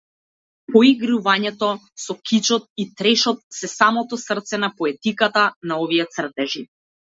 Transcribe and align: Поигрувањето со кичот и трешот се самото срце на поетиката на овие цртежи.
Поигрувањето 0.75 1.69
со 2.05 2.15
кичот 2.31 2.65
и 2.85 2.87
трешот 3.03 3.45
се 3.59 3.71
самото 3.75 4.21
срце 4.25 4.63
на 4.65 4.73
поетиката 4.83 5.47
на 5.73 5.81
овие 5.85 6.11
цртежи. 6.19 6.69